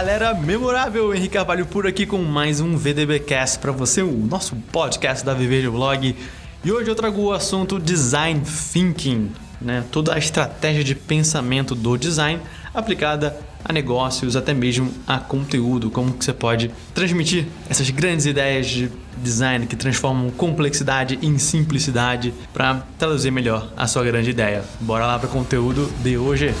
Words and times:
galera 0.00 0.32
memorável, 0.32 1.14
Henrique 1.14 1.34
Carvalho 1.34 1.66
por 1.66 1.86
aqui 1.86 2.06
com 2.06 2.22
mais 2.22 2.58
um 2.58 2.74
VDBcast 2.74 3.58
para 3.58 3.70
você, 3.70 4.00
o 4.00 4.10
nosso 4.10 4.56
podcast 4.72 5.22
da 5.22 5.34
Viver 5.34 5.60
de 5.60 5.68
Blog. 5.68 6.16
E 6.64 6.72
hoje 6.72 6.90
eu 6.90 6.94
trago 6.94 7.20
o 7.20 7.32
assunto 7.34 7.78
Design 7.78 8.40
Thinking, 8.72 9.30
né? 9.60 9.84
Toda 9.92 10.14
a 10.14 10.18
estratégia 10.18 10.82
de 10.82 10.94
pensamento 10.94 11.74
do 11.74 11.98
design 11.98 12.40
aplicada 12.72 13.36
a 13.62 13.74
negócios, 13.74 14.36
até 14.36 14.54
mesmo 14.54 14.90
a 15.06 15.18
conteúdo, 15.18 15.90
como 15.90 16.14
que 16.14 16.24
você 16.24 16.32
pode 16.32 16.70
transmitir 16.94 17.46
essas 17.68 17.90
grandes 17.90 18.24
ideias 18.24 18.68
de 18.68 18.90
design 19.18 19.66
que 19.66 19.76
transformam 19.76 20.30
complexidade 20.30 21.18
em 21.20 21.36
simplicidade 21.36 22.32
para 22.54 22.86
traduzir 22.98 23.30
melhor 23.30 23.70
a 23.76 23.86
sua 23.86 24.02
grande 24.02 24.30
ideia. 24.30 24.64
Bora 24.80 25.06
lá 25.06 25.18
para 25.18 25.28
o 25.28 25.30
conteúdo 25.30 25.92
de 26.02 26.16
hoje. 26.16 26.54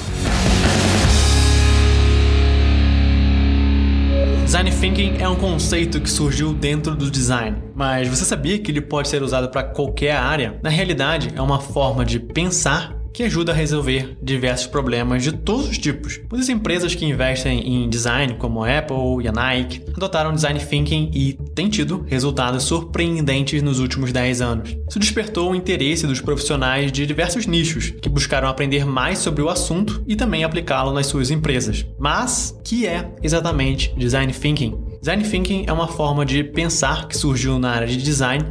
Design 4.50 4.68
Thinking 4.72 5.18
é 5.20 5.28
um 5.28 5.36
conceito 5.36 6.00
que 6.00 6.10
surgiu 6.10 6.52
dentro 6.52 6.96
do 6.96 7.08
design, 7.08 7.56
mas 7.72 8.08
você 8.08 8.24
sabia 8.24 8.58
que 8.58 8.68
ele 8.68 8.80
pode 8.80 9.06
ser 9.06 9.22
usado 9.22 9.48
para 9.48 9.62
qualquer 9.62 10.16
área? 10.16 10.58
Na 10.60 10.68
realidade, 10.68 11.30
é 11.36 11.40
uma 11.40 11.60
forma 11.60 12.04
de 12.04 12.18
pensar 12.18 12.99
que 13.12 13.22
ajuda 13.22 13.52
a 13.52 13.54
resolver 13.54 14.16
diversos 14.22 14.66
problemas 14.66 15.22
de 15.22 15.32
todos 15.32 15.68
os 15.68 15.78
tipos. 15.78 16.20
Muitas 16.30 16.48
empresas 16.48 16.94
que 16.94 17.04
investem 17.04 17.60
em 17.66 17.88
design, 17.88 18.34
como 18.34 18.62
a 18.62 18.78
Apple 18.78 19.22
e 19.22 19.28
a 19.28 19.32
Nike, 19.32 19.82
adotaram 19.96 20.34
design 20.34 20.58
thinking 20.60 21.10
e 21.14 21.34
têm 21.54 21.68
tido 21.68 22.04
resultados 22.08 22.64
surpreendentes 22.64 23.62
nos 23.62 23.78
últimos 23.78 24.12
10 24.12 24.40
anos. 24.40 24.76
Isso 24.88 24.98
despertou 24.98 25.50
o 25.50 25.54
interesse 25.54 26.06
dos 26.06 26.20
profissionais 26.20 26.92
de 26.92 27.06
diversos 27.06 27.46
nichos 27.46 27.90
que 27.90 28.08
buscaram 28.08 28.48
aprender 28.48 28.84
mais 28.84 29.18
sobre 29.18 29.42
o 29.42 29.48
assunto 29.48 30.02
e 30.06 30.16
também 30.16 30.44
aplicá-lo 30.44 30.92
nas 30.92 31.06
suas 31.06 31.30
empresas. 31.30 31.86
Mas, 31.98 32.58
que 32.64 32.86
é 32.86 33.10
exatamente 33.22 33.94
design 33.96 34.32
thinking? 34.32 34.89
Design 35.00 35.24
Thinking 35.24 35.64
é 35.66 35.72
uma 35.72 35.88
forma 35.88 36.26
de 36.26 36.44
pensar 36.44 37.08
que 37.08 37.16
surgiu 37.16 37.58
na 37.58 37.70
área 37.70 37.86
de 37.86 37.96
design 37.96 38.44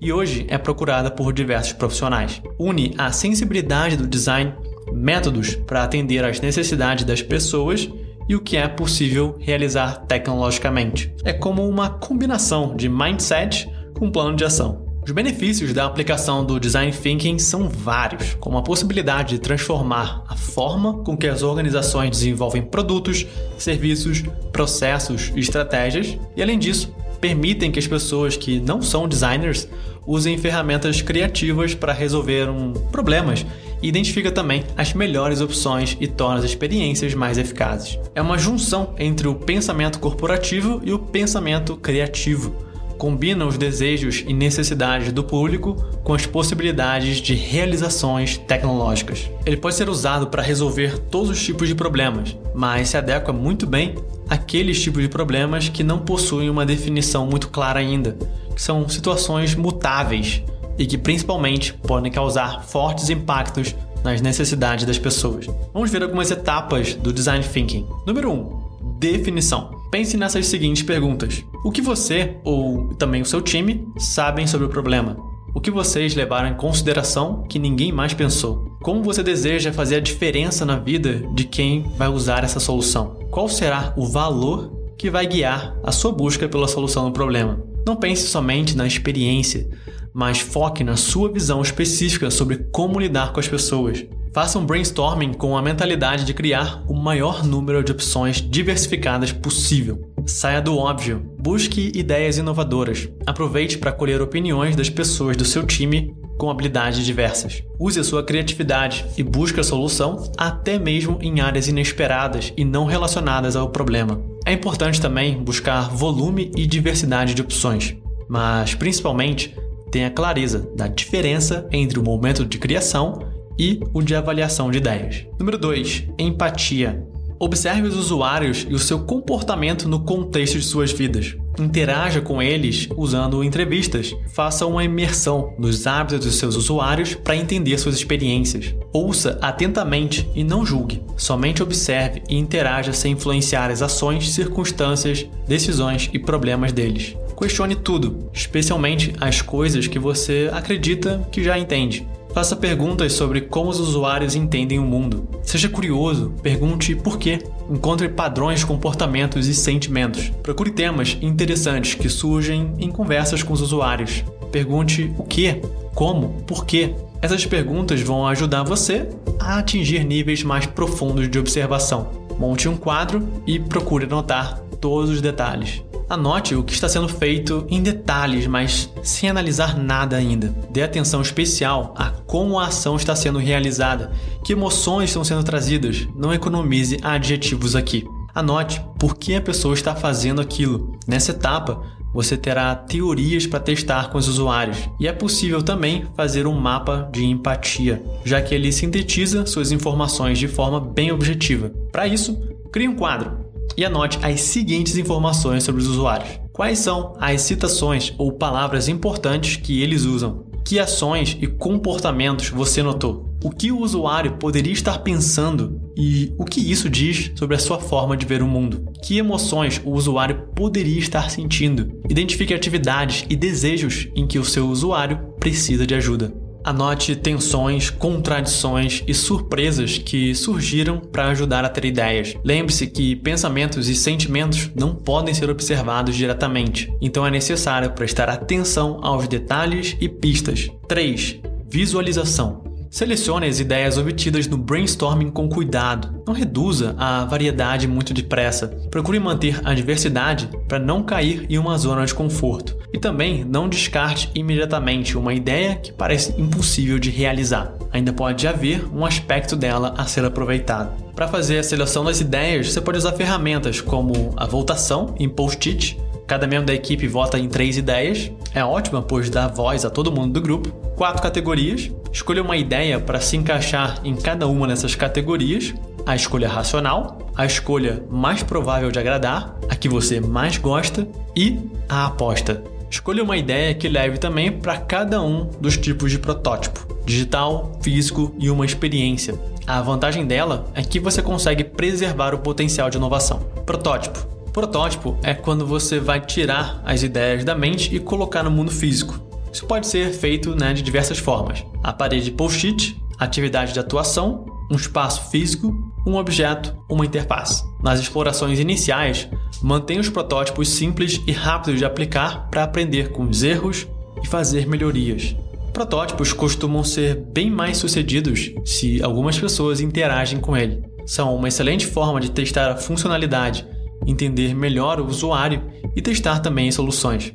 e 0.00 0.12
hoje 0.12 0.46
é 0.48 0.56
procurada 0.56 1.10
por 1.10 1.32
diversos 1.32 1.72
profissionais. 1.72 2.40
Une 2.60 2.94
a 2.96 3.10
sensibilidade 3.10 3.96
do 3.96 4.06
design, 4.06 4.54
métodos 4.92 5.56
para 5.56 5.82
atender 5.82 6.24
às 6.24 6.40
necessidades 6.40 7.04
das 7.04 7.22
pessoas 7.22 7.90
e 8.28 8.36
o 8.36 8.40
que 8.40 8.56
é 8.56 8.68
possível 8.68 9.36
realizar 9.40 10.06
tecnologicamente. 10.06 11.12
É 11.24 11.32
como 11.32 11.68
uma 11.68 11.90
combinação 11.90 12.76
de 12.76 12.88
mindset 12.88 13.68
com 13.92 14.08
plano 14.08 14.36
de 14.36 14.44
ação. 14.44 14.85
Os 15.06 15.12
benefícios 15.12 15.72
da 15.72 15.86
aplicação 15.86 16.44
do 16.44 16.58
Design 16.58 16.90
Thinking 16.90 17.38
são 17.38 17.68
vários, 17.68 18.34
como 18.40 18.58
a 18.58 18.62
possibilidade 18.62 19.36
de 19.36 19.38
transformar 19.38 20.24
a 20.26 20.34
forma 20.34 20.94
com 21.04 21.16
que 21.16 21.28
as 21.28 21.44
organizações 21.44 22.10
desenvolvem 22.10 22.60
produtos, 22.60 23.24
serviços, 23.56 24.24
processos 24.50 25.30
e 25.36 25.38
estratégias, 25.38 26.18
e 26.36 26.42
além 26.42 26.58
disso, 26.58 26.92
permitem 27.20 27.70
que 27.70 27.78
as 27.78 27.86
pessoas 27.86 28.36
que 28.36 28.58
não 28.58 28.82
são 28.82 29.06
designers 29.06 29.68
usem 30.04 30.36
ferramentas 30.36 31.00
criativas 31.00 31.72
para 31.72 31.92
resolver 31.92 32.50
um 32.50 32.72
problemas 32.72 33.46
e 33.80 33.86
identifica 33.86 34.32
também 34.32 34.64
as 34.76 34.92
melhores 34.92 35.40
opções 35.40 35.96
e 36.00 36.08
torna 36.08 36.38
as 36.38 36.44
experiências 36.44 37.14
mais 37.14 37.38
eficazes. 37.38 37.96
É 38.12 38.20
uma 38.20 38.36
junção 38.36 38.92
entre 38.98 39.28
o 39.28 39.36
pensamento 39.36 40.00
corporativo 40.00 40.80
e 40.84 40.92
o 40.92 40.98
pensamento 40.98 41.76
criativo 41.76 42.65
combina 42.98 43.46
os 43.46 43.56
desejos 43.56 44.24
e 44.26 44.32
necessidades 44.32 45.12
do 45.12 45.22
público 45.22 45.74
com 46.02 46.14
as 46.14 46.26
possibilidades 46.26 47.18
de 47.18 47.34
realizações 47.34 48.38
tecnológicas. 48.38 49.30
Ele 49.44 49.56
pode 49.56 49.74
ser 49.74 49.88
usado 49.88 50.26
para 50.28 50.42
resolver 50.42 50.98
todos 50.98 51.30
os 51.30 51.42
tipos 51.42 51.68
de 51.68 51.74
problemas, 51.74 52.36
mas 52.54 52.88
se 52.88 52.96
adequa 52.96 53.32
muito 53.32 53.66
bem 53.66 53.94
àqueles 54.28 54.82
tipos 54.82 55.02
de 55.02 55.08
problemas 55.08 55.68
que 55.68 55.84
não 55.84 55.98
possuem 55.98 56.50
uma 56.50 56.66
definição 56.66 57.26
muito 57.26 57.48
clara 57.48 57.80
ainda, 57.80 58.16
que 58.54 58.62
são 58.62 58.88
situações 58.88 59.54
mutáveis 59.54 60.42
e 60.78 60.86
que 60.86 60.98
principalmente 60.98 61.72
podem 61.72 62.10
causar 62.10 62.64
fortes 62.64 63.10
impactos 63.10 63.74
nas 64.04 64.20
necessidades 64.20 64.84
das 64.84 64.98
pessoas. 64.98 65.46
Vamos 65.72 65.90
ver 65.90 66.02
algumas 66.02 66.30
etapas 66.30 66.94
do 66.94 67.12
design 67.12 67.44
thinking. 67.44 67.86
Número 68.06 68.30
1. 68.30 68.34
Um, 68.34 68.98
definição. 68.98 69.75
Pense 69.96 70.14
nessas 70.18 70.48
seguintes 70.48 70.82
perguntas: 70.82 71.42
O 71.64 71.70
que 71.70 71.80
você 71.80 72.36
ou 72.44 72.88
também 72.96 73.22
o 73.22 73.24
seu 73.24 73.40
time 73.40 73.88
sabem 73.96 74.46
sobre 74.46 74.66
o 74.66 74.68
problema? 74.68 75.16
O 75.54 75.58
que 75.58 75.70
vocês 75.70 76.14
levaram 76.14 76.50
em 76.50 76.54
consideração 76.54 77.44
que 77.44 77.58
ninguém 77.58 77.92
mais 77.92 78.12
pensou? 78.12 78.76
Como 78.82 79.02
você 79.02 79.22
deseja 79.22 79.72
fazer 79.72 79.96
a 79.96 80.00
diferença 80.00 80.66
na 80.66 80.78
vida 80.78 81.26
de 81.34 81.44
quem 81.44 81.84
vai 81.96 82.08
usar 82.08 82.44
essa 82.44 82.60
solução? 82.60 83.18
Qual 83.30 83.48
será 83.48 83.94
o 83.96 84.06
valor 84.06 84.70
que 84.98 85.08
vai 85.08 85.26
guiar 85.26 85.74
a 85.82 85.90
sua 85.90 86.12
busca 86.12 86.46
pela 86.46 86.68
solução 86.68 87.06
do 87.06 87.12
problema? 87.12 87.58
Não 87.86 87.96
pense 87.96 88.26
somente 88.26 88.76
na 88.76 88.86
experiência, 88.86 89.66
mas 90.12 90.40
foque 90.40 90.84
na 90.84 90.96
sua 90.96 91.32
visão 91.32 91.62
específica 91.62 92.30
sobre 92.30 92.66
como 92.70 93.00
lidar 93.00 93.32
com 93.32 93.40
as 93.40 93.48
pessoas. 93.48 94.04
Faça 94.36 94.58
um 94.58 94.66
brainstorming 94.66 95.32
com 95.32 95.56
a 95.56 95.62
mentalidade 95.62 96.22
de 96.22 96.34
criar 96.34 96.84
o 96.86 96.92
maior 96.92 97.42
número 97.42 97.82
de 97.82 97.90
opções 97.90 98.38
diversificadas 98.38 99.32
possível. 99.32 100.12
Saia 100.26 100.60
do 100.60 100.76
óbvio, 100.76 101.22
busque 101.40 101.90
ideias 101.94 102.36
inovadoras. 102.36 103.08
Aproveite 103.26 103.78
para 103.78 103.92
colher 103.92 104.20
opiniões 104.20 104.76
das 104.76 104.90
pessoas 104.90 105.38
do 105.38 105.44
seu 105.46 105.64
time 105.64 106.14
com 106.36 106.50
habilidades 106.50 107.02
diversas. 107.02 107.62
Use 107.80 107.98
a 107.98 108.04
sua 108.04 108.22
criatividade 108.22 109.06
e 109.16 109.22
busque 109.22 109.58
a 109.58 109.64
solução 109.64 110.30
até 110.36 110.78
mesmo 110.78 111.16
em 111.22 111.40
áreas 111.40 111.66
inesperadas 111.66 112.52
e 112.58 112.62
não 112.62 112.84
relacionadas 112.84 113.56
ao 113.56 113.70
problema. 113.70 114.20
É 114.44 114.52
importante 114.52 115.00
também 115.00 115.42
buscar 115.42 115.88
volume 115.88 116.50
e 116.54 116.66
diversidade 116.66 117.32
de 117.32 117.40
opções, 117.40 117.96
mas 118.28 118.74
principalmente 118.74 119.56
tenha 119.90 120.10
clareza 120.10 120.70
da 120.76 120.88
diferença 120.88 121.66
entre 121.72 121.98
o 121.98 122.02
momento 122.02 122.44
de 122.44 122.58
criação 122.58 123.34
e 123.58 123.80
o 123.92 124.02
de 124.02 124.14
avaliação 124.14 124.70
de 124.70 124.78
ideias. 124.78 125.26
Número 125.38 125.58
2. 125.58 126.04
Empatia. 126.18 127.04
Observe 127.38 127.86
os 127.86 127.96
usuários 127.96 128.66
e 128.68 128.74
o 128.74 128.78
seu 128.78 129.00
comportamento 129.00 129.86
no 129.86 130.00
contexto 130.00 130.58
de 130.58 130.64
suas 130.64 130.90
vidas. 130.90 131.36
Interaja 131.58 132.20
com 132.20 132.40
eles 132.40 132.88
usando 132.96 133.44
entrevistas. 133.44 134.14
Faça 134.32 134.66
uma 134.66 134.84
imersão 134.84 135.54
nos 135.58 135.86
hábitos 135.86 136.24
dos 136.24 136.36
seus 136.36 136.56
usuários 136.56 137.14
para 137.14 137.36
entender 137.36 137.76
suas 137.78 137.94
experiências. 137.94 138.74
Ouça 138.90 139.38
atentamente 139.42 140.26
e 140.34 140.42
não 140.42 140.64
julgue. 140.64 141.02
Somente 141.16 141.62
observe 141.62 142.22
e 142.28 142.36
interaja 142.36 142.92
sem 142.94 143.12
influenciar 143.12 143.70
as 143.70 143.82
ações, 143.82 144.32
circunstâncias, 144.32 145.26
decisões 145.46 146.08
e 146.12 146.18
problemas 146.18 146.72
deles. 146.72 147.16
Questione 147.38 147.76
tudo, 147.76 148.30
especialmente 148.32 149.14
as 149.20 149.42
coisas 149.42 149.86
que 149.86 149.98
você 149.98 150.48
acredita 150.54 151.28
que 151.30 151.44
já 151.44 151.58
entende. 151.58 152.06
Faça 152.36 152.54
perguntas 152.54 153.14
sobre 153.14 153.40
como 153.40 153.70
os 153.70 153.80
usuários 153.80 154.34
entendem 154.34 154.78
o 154.78 154.84
mundo. 154.84 155.26
Seja 155.42 155.70
curioso, 155.70 156.34
pergunte 156.42 156.94
por 156.94 157.18
quê. 157.18 157.38
Encontre 157.70 158.10
padrões 158.10 158.60
de 158.60 158.66
comportamentos 158.66 159.48
e 159.48 159.54
sentimentos. 159.54 160.28
Procure 160.42 160.70
temas 160.70 161.16
interessantes 161.22 161.94
que 161.94 162.10
surgem 162.10 162.74
em 162.78 162.90
conversas 162.90 163.42
com 163.42 163.54
os 163.54 163.62
usuários. 163.62 164.22
Pergunte 164.52 165.10
o 165.16 165.22
que, 165.22 165.62
como, 165.94 166.42
por 166.42 166.66
quê. 166.66 166.94
Essas 167.22 167.46
perguntas 167.46 168.02
vão 168.02 168.26
ajudar 168.26 168.64
você 168.64 169.08
a 169.40 169.56
atingir 169.56 170.04
níveis 170.04 170.42
mais 170.42 170.66
profundos 170.66 171.30
de 171.30 171.38
observação. 171.38 172.10
Monte 172.38 172.68
um 172.68 172.76
quadro 172.76 173.26
e 173.46 173.58
procure 173.58 174.04
anotar 174.04 174.60
todos 174.78 175.08
os 175.08 175.22
detalhes. 175.22 175.82
Anote 176.08 176.54
o 176.54 176.62
que 176.62 176.72
está 176.72 176.88
sendo 176.88 177.08
feito 177.08 177.66
em 177.68 177.82
detalhes, 177.82 178.46
mas 178.46 178.88
sem 179.02 179.28
analisar 179.28 179.76
nada 179.76 180.16
ainda. 180.16 180.54
Dê 180.70 180.82
atenção 180.82 181.20
especial 181.20 181.92
a 181.98 182.10
como 182.10 182.60
a 182.60 182.66
ação 182.66 182.94
está 182.94 183.16
sendo 183.16 183.40
realizada, 183.40 184.12
que 184.44 184.52
emoções 184.52 185.10
estão 185.10 185.24
sendo 185.24 185.42
trazidas. 185.42 186.06
Não 186.14 186.32
economize 186.32 186.96
adjetivos 187.02 187.74
aqui. 187.74 188.06
Anote 188.32 188.80
por 189.00 189.16
que 189.16 189.34
a 189.34 189.40
pessoa 189.40 189.74
está 189.74 189.96
fazendo 189.96 190.40
aquilo. 190.40 190.96
Nessa 191.08 191.32
etapa, 191.32 191.82
você 192.14 192.36
terá 192.36 192.72
teorias 192.76 193.44
para 193.44 193.58
testar 193.58 194.10
com 194.10 194.16
os 194.16 194.28
usuários 194.28 194.88
e 195.00 195.08
é 195.08 195.12
possível 195.12 195.60
também 195.60 196.06
fazer 196.16 196.46
um 196.46 196.54
mapa 196.54 197.10
de 197.12 197.24
empatia, 197.24 198.00
já 198.24 198.40
que 198.40 198.54
ele 198.54 198.70
sintetiza 198.70 199.44
suas 199.44 199.72
informações 199.72 200.38
de 200.38 200.46
forma 200.46 200.78
bem 200.80 201.10
objetiva. 201.10 201.72
Para 201.90 202.06
isso, 202.06 202.38
crie 202.70 202.86
um 202.86 202.94
quadro 202.94 203.45
e 203.76 203.84
anote 203.84 204.18
as 204.22 204.40
seguintes 204.40 204.96
informações 204.96 205.62
sobre 205.62 205.80
os 205.80 205.88
usuários. 205.88 206.40
Quais 206.52 206.78
são 206.78 207.14
as 207.20 207.42
citações 207.42 208.14
ou 208.16 208.32
palavras 208.32 208.88
importantes 208.88 209.56
que 209.56 209.82
eles 209.82 210.04
usam? 210.04 210.46
Que 210.64 210.78
ações 210.78 211.36
e 211.40 211.46
comportamentos 211.46 212.48
você 212.48 212.82
notou? 212.82 213.26
O 213.44 213.50
que 213.50 213.70
o 213.70 213.78
usuário 213.78 214.38
poderia 214.38 214.72
estar 214.72 214.98
pensando 214.98 215.80
e 215.96 216.32
o 216.36 216.44
que 216.44 216.60
isso 216.60 216.90
diz 216.90 217.30
sobre 217.36 217.54
a 217.54 217.58
sua 217.58 217.78
forma 217.78 218.16
de 218.16 218.26
ver 218.26 218.42
o 218.42 218.48
mundo? 218.48 218.90
Que 219.04 219.18
emoções 219.18 219.80
o 219.84 219.90
usuário 219.90 220.48
poderia 220.56 220.98
estar 220.98 221.30
sentindo? 221.30 222.00
Identifique 222.08 222.54
atividades 222.54 223.24
e 223.30 223.36
desejos 223.36 224.08
em 224.16 224.26
que 224.26 224.38
o 224.38 224.44
seu 224.44 224.66
usuário 224.66 225.34
precisa 225.38 225.86
de 225.86 225.94
ajuda. 225.94 226.45
Anote 226.66 227.14
tensões, 227.14 227.90
contradições 227.90 229.04
e 229.06 229.14
surpresas 229.14 229.98
que 229.98 230.34
surgiram 230.34 230.98
para 230.98 231.28
ajudar 231.28 231.64
a 231.64 231.68
ter 231.68 231.84
ideias. 231.84 232.34
Lembre-se 232.44 232.88
que 232.88 233.14
pensamentos 233.14 233.88
e 233.88 233.94
sentimentos 233.94 234.68
não 234.74 234.92
podem 234.92 235.32
ser 235.32 235.48
observados 235.48 236.16
diretamente, 236.16 236.92
então 237.00 237.24
é 237.24 237.30
necessário 237.30 237.92
prestar 237.92 238.28
atenção 238.28 238.98
aos 239.00 239.28
detalhes 239.28 239.96
e 240.00 240.08
pistas. 240.08 240.68
3. 240.88 241.38
Visualização. 241.70 242.75
Selecione 242.96 243.46
as 243.46 243.60
ideias 243.60 243.98
obtidas 243.98 244.46
no 244.46 244.56
brainstorming 244.56 245.30
com 245.30 245.50
cuidado. 245.50 246.22
Não 246.26 246.32
reduza 246.32 246.94
a 246.96 247.26
variedade 247.26 247.86
muito 247.86 248.14
depressa. 248.14 248.68
Procure 248.90 249.18
manter 249.18 249.60
a 249.64 249.74
diversidade 249.74 250.48
para 250.66 250.78
não 250.78 251.02
cair 251.02 251.44
em 251.50 251.58
uma 251.58 251.76
zona 251.76 252.06
de 252.06 252.14
conforto. 252.14 252.74
E 252.94 252.98
também 252.98 253.44
não 253.44 253.68
descarte 253.68 254.30
imediatamente 254.34 255.18
uma 255.18 255.34
ideia 255.34 255.74
que 255.76 255.92
parece 255.92 256.40
impossível 256.40 256.98
de 256.98 257.10
realizar. 257.10 257.74
Ainda 257.92 258.14
pode 258.14 258.48
haver 258.48 258.88
um 258.90 259.04
aspecto 259.04 259.54
dela 259.54 259.92
a 259.98 260.06
ser 260.06 260.24
aproveitado. 260.24 260.96
Para 261.14 261.28
fazer 261.28 261.58
a 261.58 261.62
seleção 261.62 262.02
das 262.02 262.22
ideias, 262.22 262.72
você 262.72 262.80
pode 262.80 262.96
usar 262.96 263.12
ferramentas 263.12 263.78
como 263.78 264.32
a 264.38 264.46
votação 264.46 265.14
em 265.18 265.28
post-it. 265.28 266.00
Cada 266.26 266.46
membro 266.46 266.64
da 266.64 266.74
equipe 266.74 267.06
vota 267.06 267.38
em 267.38 267.46
três 267.46 267.76
ideias. 267.76 268.32
É 268.54 268.64
ótima, 268.64 269.02
pois 269.02 269.28
dá 269.28 269.48
voz 269.48 269.84
a 269.84 269.90
todo 269.90 270.10
mundo 270.10 270.32
do 270.32 270.40
grupo. 270.40 270.70
Quatro 270.96 271.22
categorias 271.22 271.90
Escolha 272.16 272.42
uma 272.42 272.56
ideia 272.56 272.98
para 272.98 273.20
se 273.20 273.36
encaixar 273.36 274.00
em 274.02 274.16
cada 274.16 274.48
uma 274.48 274.66
dessas 274.66 274.94
categorias: 274.94 275.74
a 276.06 276.16
escolha 276.16 276.48
racional, 276.48 277.30
a 277.36 277.44
escolha 277.44 278.02
mais 278.10 278.42
provável 278.42 278.90
de 278.90 278.98
agradar, 278.98 279.54
a 279.68 279.76
que 279.76 279.86
você 279.86 280.18
mais 280.18 280.56
gosta 280.56 281.06
e 281.36 281.58
a 281.86 282.06
aposta. 282.06 282.64
Escolha 282.90 283.22
uma 283.22 283.36
ideia 283.36 283.74
que 283.74 283.86
leve 283.86 284.16
também 284.16 284.50
para 284.50 284.78
cada 284.78 285.20
um 285.20 285.44
dos 285.60 285.76
tipos 285.76 286.10
de 286.10 286.18
protótipo: 286.18 286.86
digital, 287.04 287.78
físico 287.82 288.34
e 288.38 288.48
uma 288.48 288.64
experiência. 288.64 289.38
A 289.66 289.82
vantagem 289.82 290.24
dela 290.24 290.64
é 290.74 290.82
que 290.82 290.98
você 290.98 291.20
consegue 291.20 291.64
preservar 291.64 292.34
o 292.34 292.38
potencial 292.38 292.88
de 292.88 292.96
inovação. 292.96 293.40
Protótipo. 293.66 294.26
Protótipo 294.54 295.18
é 295.22 295.34
quando 295.34 295.66
você 295.66 296.00
vai 296.00 296.22
tirar 296.22 296.80
as 296.82 297.02
ideias 297.02 297.44
da 297.44 297.54
mente 297.54 297.94
e 297.94 298.00
colocar 298.00 298.42
no 298.42 298.50
mundo 298.50 298.70
físico. 298.70 299.25
Isso 299.56 299.64
pode 299.64 299.86
ser 299.86 300.12
feito 300.12 300.54
né, 300.54 300.74
de 300.74 300.82
diversas 300.82 301.16
formas. 301.16 301.64
A 301.82 301.90
parede 301.90 302.30
post-it, 302.30 302.94
atividade 303.18 303.72
de 303.72 303.80
atuação, 303.80 304.44
um 304.70 304.76
espaço 304.76 305.30
físico, 305.30 305.74
um 306.06 306.16
objeto, 306.16 306.76
uma 306.90 307.06
interface. 307.06 307.64
Nas 307.82 307.98
explorações 307.98 308.60
iniciais, 308.60 309.26
mantenha 309.62 310.02
os 310.02 310.10
protótipos 310.10 310.68
simples 310.68 311.22
e 311.26 311.32
rápidos 311.32 311.78
de 311.78 311.86
aplicar 311.86 312.50
para 312.50 312.64
aprender 312.64 313.12
com 313.12 313.22
os 313.22 313.42
erros 313.42 313.86
e 314.22 314.26
fazer 314.28 314.66
melhorias. 314.66 315.34
Protótipos 315.72 316.34
costumam 316.34 316.84
ser 316.84 317.14
bem 317.14 317.50
mais 317.50 317.78
sucedidos 317.78 318.52
se 318.62 319.02
algumas 319.02 319.38
pessoas 319.38 319.80
interagem 319.80 320.38
com 320.38 320.54
ele. 320.54 320.82
São 321.06 321.34
uma 321.34 321.48
excelente 321.48 321.86
forma 321.86 322.20
de 322.20 322.30
testar 322.30 322.70
a 322.72 322.76
funcionalidade, 322.76 323.66
entender 324.06 324.54
melhor 324.54 325.00
o 325.00 325.06
usuário 325.06 325.62
e 325.96 326.02
testar 326.02 326.40
também 326.40 326.70
soluções 326.70 327.32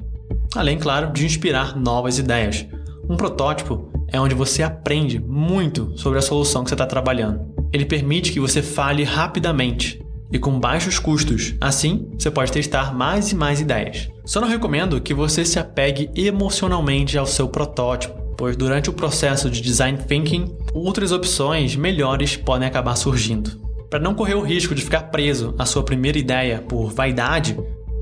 além, 0.55 0.77
claro, 0.77 1.11
de 1.11 1.25
inspirar 1.25 1.75
novas 1.75 2.17
ideias. 2.19 2.65
Um 3.09 3.15
protótipo 3.15 3.91
é 4.07 4.19
onde 4.19 4.35
você 4.35 4.61
aprende 4.63 5.19
muito 5.19 5.93
sobre 5.97 6.19
a 6.19 6.21
solução 6.21 6.63
que 6.63 6.69
você 6.69 6.75
está 6.75 6.85
trabalhando. 6.85 7.41
Ele 7.71 7.85
permite 7.85 8.31
que 8.31 8.39
você 8.39 8.61
fale 8.61 9.03
rapidamente 9.03 10.01
e 10.31 10.39
com 10.39 10.59
baixos 10.59 10.99
custos. 10.99 11.55
Assim, 11.59 12.09
você 12.17 12.29
pode 12.29 12.51
testar 12.51 12.93
mais 12.93 13.31
e 13.31 13.35
mais 13.35 13.59
ideias. 13.59 14.09
Só 14.25 14.39
não 14.39 14.47
recomendo 14.47 14.99
que 15.01 15.13
você 15.13 15.43
se 15.45 15.59
apegue 15.59 16.09
emocionalmente 16.15 17.17
ao 17.17 17.25
seu 17.25 17.47
protótipo, 17.47 18.19
pois 18.37 18.55
durante 18.55 18.89
o 18.89 18.93
processo 18.93 19.49
de 19.49 19.61
design 19.61 19.97
thinking, 19.97 20.55
outras 20.73 21.11
opções 21.11 21.75
melhores 21.75 22.35
podem 22.35 22.67
acabar 22.67 22.95
surgindo. 22.95 23.59
Para 23.89 23.99
não 23.99 24.13
correr 24.13 24.35
o 24.35 24.41
risco 24.41 24.73
de 24.73 24.81
ficar 24.81 25.03
preso 25.03 25.53
à 25.59 25.65
sua 25.65 25.83
primeira 25.83 26.17
ideia 26.17 26.59
por 26.59 26.93
vaidade, 26.93 27.57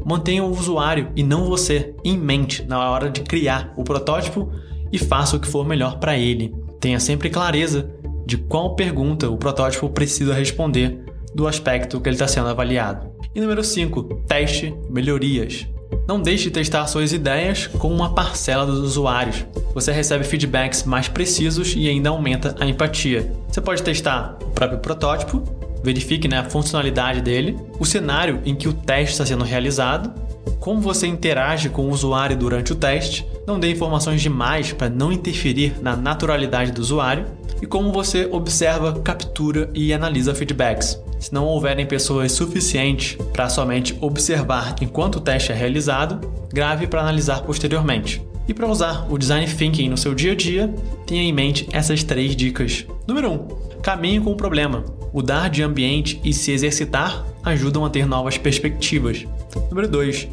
Mantenha 0.05 0.43
o 0.43 0.51
usuário 0.51 1.11
e 1.15 1.23
não 1.23 1.45
você 1.45 1.93
em 2.03 2.17
mente 2.17 2.63
na 2.63 2.89
hora 2.89 3.09
de 3.09 3.21
criar 3.21 3.73
o 3.75 3.83
protótipo 3.83 4.51
e 4.91 4.97
faça 4.97 5.35
o 5.35 5.39
que 5.39 5.47
for 5.47 5.65
melhor 5.65 5.99
para 5.99 6.17
ele. 6.17 6.53
Tenha 6.79 6.99
sempre 6.99 7.29
clareza 7.29 7.89
de 8.25 8.37
qual 8.37 8.75
pergunta 8.75 9.29
o 9.29 9.37
protótipo 9.37 9.89
precisa 9.89 10.33
responder 10.33 11.03
do 11.33 11.47
aspecto 11.47 11.99
que 11.99 12.09
ele 12.09 12.15
está 12.15 12.27
sendo 12.27 12.47
avaliado. 12.47 13.09
E 13.33 13.41
número 13.41 13.63
5, 13.63 14.03
teste 14.27 14.73
melhorias. 14.89 15.67
Não 16.07 16.21
deixe 16.21 16.45
de 16.45 16.51
testar 16.51 16.85
suas 16.87 17.13
ideias 17.13 17.67
com 17.67 17.93
uma 17.93 18.13
parcela 18.13 18.65
dos 18.65 18.79
usuários. 18.79 19.45
Você 19.73 19.91
recebe 19.91 20.23
feedbacks 20.23 20.83
mais 20.83 21.07
precisos 21.07 21.75
e 21.75 21.87
ainda 21.87 22.09
aumenta 22.09 22.55
a 22.59 22.65
empatia. 22.65 23.31
Você 23.47 23.61
pode 23.61 23.83
testar 23.83 24.37
o 24.41 24.49
próprio 24.51 24.79
protótipo 24.79 25.43
verifique 25.83 26.27
né, 26.27 26.37
a 26.39 26.49
funcionalidade 26.49 27.21
dele, 27.21 27.57
o 27.79 27.85
cenário 27.85 28.41
em 28.45 28.55
que 28.55 28.67
o 28.67 28.73
teste 28.73 29.13
está 29.13 29.25
sendo 29.25 29.43
realizado, 29.43 30.13
como 30.59 30.81
você 30.81 31.07
interage 31.07 31.69
com 31.69 31.83
o 31.83 31.91
usuário 31.91 32.35
durante 32.35 32.73
o 32.73 32.75
teste, 32.75 33.25
não 33.47 33.59
dê 33.59 33.71
informações 33.71 34.21
demais 34.21 34.73
para 34.73 34.89
não 34.89 35.11
interferir 35.11 35.75
na 35.81 35.95
naturalidade 35.95 36.71
do 36.71 36.81
usuário 36.81 37.25
e 37.61 37.65
como 37.65 37.91
você 37.91 38.27
observa, 38.31 38.99
captura 38.99 39.69
e 39.73 39.93
analisa 39.93 40.35
feedbacks. 40.35 41.01
Se 41.19 41.33
não 41.33 41.45
houverem 41.45 41.85
pessoas 41.85 42.31
suficientes 42.31 43.17
para 43.33 43.49
somente 43.49 43.97
observar 43.99 44.75
enquanto 44.81 45.17
o 45.17 45.21
teste 45.21 45.51
é 45.51 45.55
realizado, 45.55 46.19
grave 46.53 46.87
para 46.87 47.01
analisar 47.01 47.41
posteriormente. 47.41 48.21
E 48.47 48.53
para 48.53 48.67
usar 48.67 49.05
o 49.09 49.17
design 49.17 49.45
thinking 49.45 49.89
no 49.89 49.97
seu 49.97 50.15
dia 50.15 50.31
a 50.31 50.35
dia, 50.35 50.73
tenha 51.05 51.21
em 51.21 51.33
mente 51.33 51.67
essas 51.71 52.03
três 52.03 52.35
dicas. 52.35 52.85
Número 53.07 53.29
1. 53.29 53.33
Um, 53.33 53.47
caminhe 53.81 54.19
com 54.19 54.31
o 54.31 54.37
problema. 54.37 54.83
Mudar 55.13 55.49
de 55.49 55.63
ambiente 55.63 56.19
e 56.23 56.33
se 56.33 56.51
exercitar 56.51 57.25
ajudam 57.43 57.85
a 57.85 57.89
ter 57.89 58.05
novas 58.05 58.37
perspectivas. 58.37 59.25
Número 59.69 59.87
2. 59.87 60.27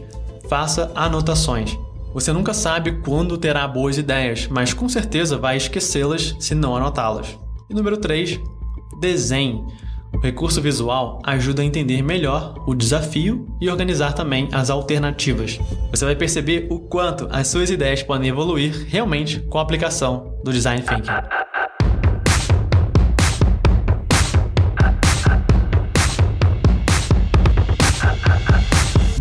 Faça 0.48 0.90
anotações. 0.94 1.76
Você 2.12 2.32
nunca 2.32 2.54
sabe 2.54 2.92
quando 3.02 3.36
terá 3.36 3.66
boas 3.68 3.98
ideias, 3.98 4.48
mas 4.48 4.72
com 4.72 4.88
certeza 4.88 5.36
vai 5.36 5.56
esquecê-las 5.56 6.34
se 6.40 6.54
não 6.54 6.74
anotá-las. 6.74 7.38
E 7.68 7.74
número 7.74 7.96
3. 7.96 8.40
Desenhe. 9.00 9.62
O 10.14 10.18
recurso 10.18 10.62
visual 10.62 11.20
ajuda 11.24 11.60
a 11.60 11.64
entender 11.64 12.00
melhor 12.00 12.54
o 12.66 12.74
desafio 12.74 13.46
e 13.60 13.68
organizar 13.68 14.14
também 14.14 14.48
as 14.50 14.70
alternativas. 14.70 15.58
Você 15.90 16.06
vai 16.06 16.16
perceber 16.16 16.68
o 16.70 16.78
quanto 16.80 17.28
as 17.30 17.48
suas 17.48 17.68
ideias 17.68 18.02
podem 18.02 18.30
evoluir 18.30 18.86
realmente 18.88 19.40
com 19.40 19.58
a 19.58 19.62
aplicação 19.62 20.38
do 20.42 20.52
design 20.52 20.80
thinking. 20.82 21.45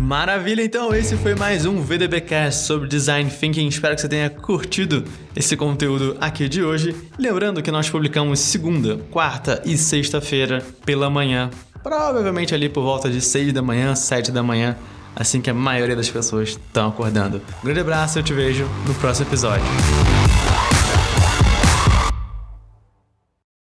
Maravilha, 0.06 0.62
então 0.62 0.94
esse 0.94 1.16
foi 1.16 1.34
mais 1.34 1.66
um 1.66 1.82
VDBcast 1.82 2.64
sobre 2.64 2.86
Design 2.86 3.28
Thinking. 3.28 3.66
Espero 3.66 3.96
que 3.96 4.00
você 4.00 4.08
tenha 4.08 4.30
curtido 4.30 5.02
esse 5.34 5.56
conteúdo 5.56 6.16
aqui 6.20 6.48
de 6.48 6.62
hoje. 6.62 6.94
Lembrando 7.18 7.60
que 7.60 7.72
nós 7.72 7.90
publicamos 7.90 8.38
segunda, 8.38 8.98
quarta 9.10 9.60
e 9.64 9.76
sexta-feira 9.76 10.62
pela 10.84 11.10
manhã, 11.10 11.50
provavelmente 11.82 12.54
ali 12.54 12.68
por 12.68 12.84
volta 12.84 13.10
de 13.10 13.20
6 13.20 13.52
da 13.52 13.60
manhã, 13.60 13.96
7 13.96 14.30
da 14.30 14.44
manhã, 14.44 14.76
assim 15.16 15.40
que 15.40 15.50
a 15.50 15.54
maioria 15.54 15.96
das 15.96 16.08
pessoas 16.08 16.50
estão 16.50 16.90
acordando. 16.90 17.42
Um 17.60 17.64
grande 17.64 17.80
abraço, 17.80 18.16
eu 18.16 18.22
te 18.22 18.32
vejo 18.32 18.64
no 18.86 18.94
próximo 18.94 19.28
episódio. 19.28 19.66